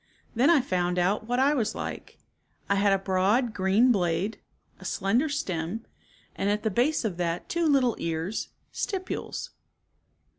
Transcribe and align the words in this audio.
Then 0.33 0.49
I 0.49 0.61
found 0.61 0.97
out 0.97 1.27
what 1.27 1.37
I 1.37 1.53
was 1.53 1.75
like. 1.75 2.17
I 2.67 2.73
had 2.73 2.91
a 2.91 2.97
broad 2.97 3.53
green 3.53 3.91
blade, 3.91 4.39
a 4.79 4.83
slender 4.83 5.29
stem, 5.29 5.85
and 6.35 6.49
at 6.49 6.63
the 6.63 6.71
base 6.71 7.05
of 7.05 7.17
that 7.17 7.47
two 7.47 7.67
little 7.67 7.95
ears, 7.99 8.47
stipules. 8.73 9.51